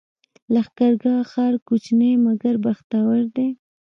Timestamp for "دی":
3.35-3.49